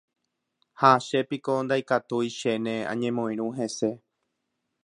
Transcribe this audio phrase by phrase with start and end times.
[0.79, 3.89] Ha chépiko ndaikatúi chéne añemoirũ hese.